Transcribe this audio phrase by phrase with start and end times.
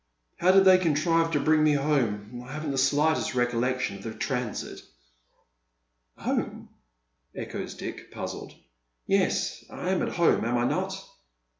[0.37, 2.41] How did they contrive to bring me home?
[2.43, 4.81] I haven't the sligiitest recollection of the transit"'•
[6.23, 6.69] Home?"
[7.35, 8.55] echoes Dick, puzzled."
[9.05, 9.63] Yes.
[9.69, 10.97] I am at home, am I not